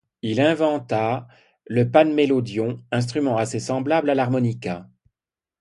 Il 0.23 0.39
inventa 0.41 1.27
le 1.67 1.91
panmélodion, 1.91 2.83
instrument 2.91 3.37
assez 3.37 3.59
semblable 3.59 4.09
à 4.09 4.15
l'harmonica. 4.15 4.89